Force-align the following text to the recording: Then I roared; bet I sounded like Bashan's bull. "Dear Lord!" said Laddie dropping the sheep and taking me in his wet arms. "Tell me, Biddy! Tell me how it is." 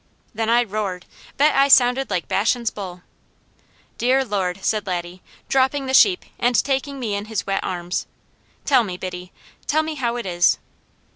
Then 0.33 0.49
I 0.49 0.63
roared; 0.63 1.05
bet 1.37 1.55
I 1.55 1.67
sounded 1.67 2.09
like 2.09 2.27
Bashan's 2.27 2.71
bull. 2.71 3.03
"Dear 3.99 4.25
Lord!" 4.25 4.63
said 4.65 4.87
Laddie 4.87 5.21
dropping 5.47 5.85
the 5.85 5.93
sheep 5.93 6.25
and 6.39 6.55
taking 6.63 6.99
me 6.99 7.13
in 7.13 7.25
his 7.25 7.45
wet 7.45 7.63
arms. 7.63 8.07
"Tell 8.65 8.83
me, 8.83 8.97
Biddy! 8.97 9.31
Tell 9.67 9.83
me 9.83 9.93
how 9.93 10.15
it 10.15 10.25
is." 10.25 10.57